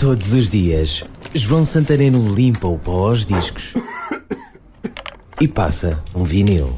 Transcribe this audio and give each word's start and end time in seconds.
Todos 0.00 0.32
os 0.32 0.48
dias, 0.48 1.04
João 1.34 1.62
Santareno 1.62 2.34
limpa 2.34 2.66
o 2.66 2.78
pó 2.78 3.10
aos 3.10 3.26
discos 3.26 3.74
e 5.38 5.46
passa 5.46 6.02
um 6.14 6.24
vinil. 6.24 6.74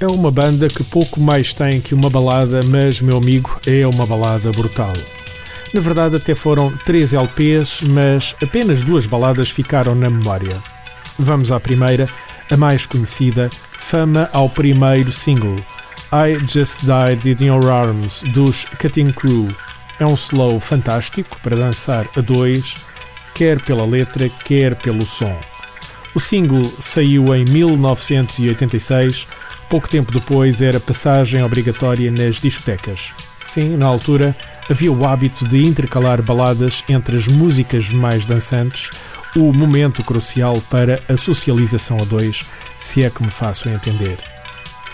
É 0.00 0.06
uma 0.08 0.32
banda 0.32 0.66
que 0.66 0.82
pouco 0.82 1.20
mais 1.20 1.52
tem 1.52 1.80
que 1.80 1.94
uma 1.94 2.10
balada, 2.10 2.60
mas, 2.66 3.00
meu 3.00 3.18
amigo, 3.18 3.56
é 3.68 3.86
uma 3.86 4.04
balada 4.04 4.50
brutal. 4.50 4.92
Na 5.72 5.80
verdade, 5.80 6.16
até 6.16 6.34
foram 6.34 6.76
três 6.78 7.14
LPs, 7.14 7.82
mas 7.82 8.34
apenas 8.42 8.82
duas 8.82 9.06
baladas 9.06 9.48
ficaram 9.48 9.94
na 9.94 10.10
memória. 10.10 10.60
Vamos 11.16 11.52
à 11.52 11.60
primeira, 11.60 12.08
a 12.50 12.56
mais 12.56 12.84
conhecida, 12.84 13.48
Fama 13.78 14.30
ao 14.32 14.48
primeiro 14.48 15.12
single, 15.12 15.56
I 16.14 16.34
Just 16.46 16.84
Died 16.84 17.24
in 17.24 17.46
Your 17.46 17.70
Arms, 17.70 18.22
dos 18.34 18.66
Cutting 18.78 19.12
Crew. 19.12 19.48
É 19.98 20.04
um 20.04 20.12
slow 20.12 20.60
fantástico 20.60 21.40
para 21.42 21.56
dançar 21.56 22.06
a 22.14 22.20
dois, 22.20 22.74
quer 23.34 23.58
pela 23.62 23.86
letra, 23.86 24.28
quer 24.28 24.74
pelo 24.74 25.06
som. 25.06 25.34
O 26.14 26.20
single 26.20 26.70
saiu 26.78 27.34
em 27.34 27.46
1986, 27.46 29.26
pouco 29.70 29.88
tempo 29.88 30.12
depois 30.12 30.60
era 30.60 30.78
passagem 30.78 31.42
obrigatória 31.42 32.10
nas 32.10 32.36
discotecas. 32.36 33.10
Sim, 33.46 33.78
na 33.78 33.86
altura 33.86 34.36
havia 34.70 34.92
o 34.92 35.06
hábito 35.06 35.48
de 35.48 35.66
intercalar 35.66 36.20
baladas 36.20 36.84
entre 36.90 37.16
as 37.16 37.26
músicas 37.26 37.88
mais 37.88 38.26
dançantes, 38.26 38.90
o 39.34 39.50
momento 39.50 40.04
crucial 40.04 40.60
para 40.68 41.02
a 41.08 41.16
socialização 41.16 41.96
a 41.98 42.04
dois, 42.04 42.44
se 42.78 43.02
é 43.02 43.08
que 43.08 43.22
me 43.22 43.30
faço 43.30 43.70
entender. 43.70 44.18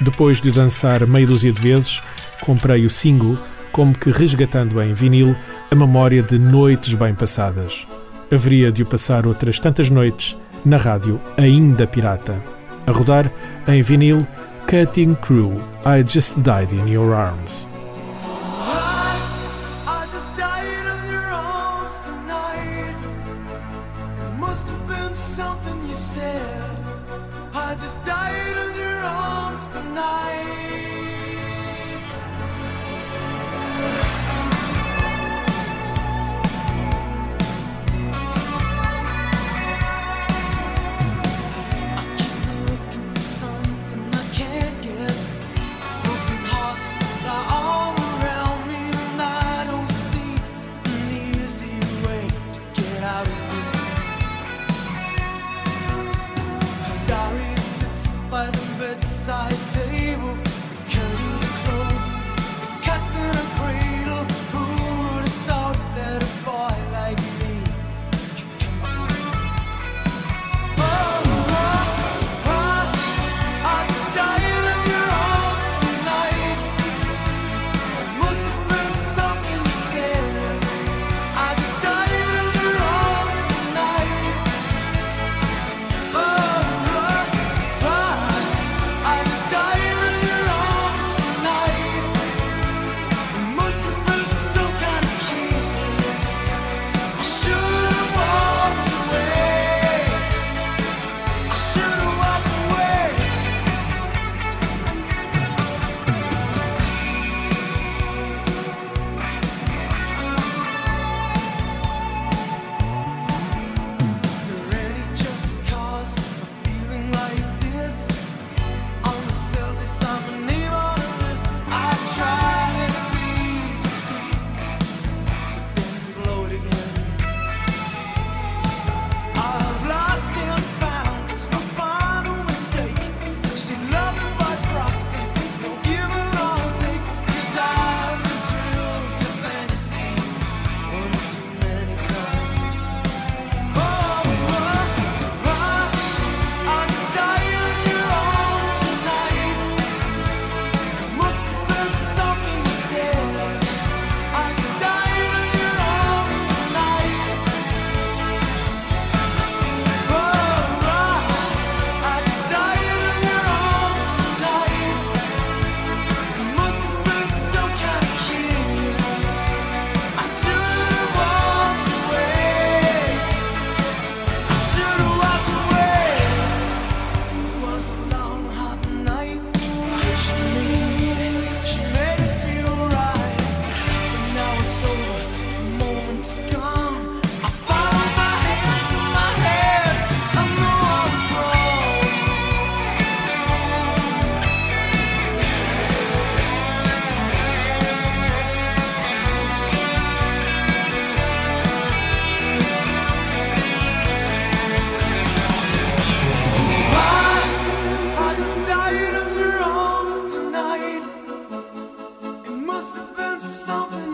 Depois 0.00 0.40
de 0.40 0.50
dançar 0.50 1.06
meia 1.06 1.26
dúzia 1.26 1.52
de 1.52 1.60
vezes, 1.60 2.02
comprei 2.40 2.84
o 2.84 2.90
single, 2.90 3.36
como 3.72 3.96
que 3.96 4.10
resgatando 4.10 4.80
em 4.80 4.92
vinil 4.92 5.36
a 5.70 5.74
memória 5.74 6.22
de 6.22 6.38
noites 6.38 6.94
bem 6.94 7.14
passadas. 7.14 7.86
Haveria 8.32 8.70
de 8.70 8.82
o 8.82 8.86
passar 8.86 9.26
outras 9.26 9.58
tantas 9.58 9.90
noites 9.90 10.36
na 10.64 10.76
rádio 10.76 11.20
ainda 11.36 11.86
pirata. 11.86 12.42
A 12.86 12.92
rodar 12.92 13.30
em 13.66 13.82
vinil 13.82 14.26
Cutting 14.66 15.14
Crew 15.14 15.60
I 15.84 16.04
Just 16.06 16.36
Died 16.38 16.72
in 16.72 16.90
Your 16.90 17.14
Arms. 17.14 17.68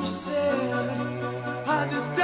you 0.04 0.10
said. 0.10 1.64
I 1.66 1.86
just. 1.88 2.23